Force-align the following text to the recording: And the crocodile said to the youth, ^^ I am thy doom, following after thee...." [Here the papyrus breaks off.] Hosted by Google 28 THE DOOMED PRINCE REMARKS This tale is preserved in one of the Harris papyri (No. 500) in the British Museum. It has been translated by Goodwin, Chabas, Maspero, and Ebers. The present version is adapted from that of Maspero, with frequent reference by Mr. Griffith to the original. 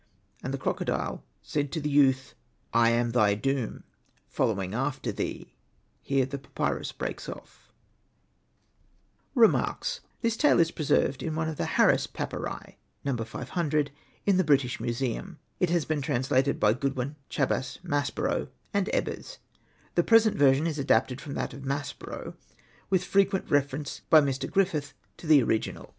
And 0.41 0.51
the 0.51 0.57
crocodile 0.57 1.23
said 1.43 1.71
to 1.73 1.79
the 1.79 1.87
youth, 1.87 2.33
^^ 2.65 2.69
I 2.73 2.89
am 2.89 3.11
thy 3.11 3.35
doom, 3.35 3.83
following 4.27 4.73
after 4.73 5.11
thee...." 5.11 5.53
[Here 6.01 6.25
the 6.25 6.39
papyrus 6.39 6.91
breaks 6.91 7.29
off.] 7.29 7.69
Hosted 7.69 9.21
by 9.35 9.45
Google 9.45 9.51
28 9.51 9.51
THE 9.51 9.51
DOOMED 9.51 9.53
PRINCE 9.53 9.53
REMARKS 9.53 9.99
This 10.21 10.37
tale 10.37 10.59
is 10.59 10.71
preserved 10.71 11.21
in 11.21 11.35
one 11.35 11.47
of 11.49 11.57
the 11.57 11.77
Harris 11.77 12.07
papyri 12.07 12.79
(No. 13.05 13.15
500) 13.15 13.91
in 14.25 14.37
the 14.37 14.43
British 14.43 14.79
Museum. 14.79 15.37
It 15.59 15.69
has 15.69 15.85
been 15.85 16.01
translated 16.01 16.59
by 16.59 16.73
Goodwin, 16.73 17.15
Chabas, 17.29 17.77
Maspero, 17.83 18.47
and 18.73 18.89
Ebers. 18.91 19.37
The 19.93 20.03
present 20.03 20.35
version 20.35 20.65
is 20.65 20.79
adapted 20.79 21.21
from 21.21 21.35
that 21.35 21.53
of 21.53 21.61
Maspero, 21.61 22.33
with 22.89 23.03
frequent 23.03 23.51
reference 23.51 23.99
by 24.09 24.19
Mr. 24.19 24.49
Griffith 24.49 24.95
to 25.17 25.27
the 25.27 25.43
original. 25.43 25.89